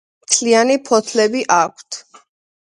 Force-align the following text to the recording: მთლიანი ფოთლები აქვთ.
მთლიანი 0.29 0.77
ფოთლები 0.87 1.45
აქვთ. 1.59 2.03